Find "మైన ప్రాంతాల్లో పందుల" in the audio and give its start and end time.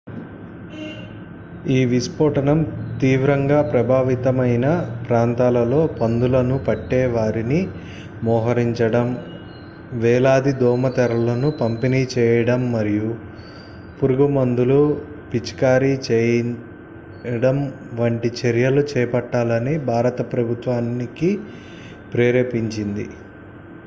4.29-6.41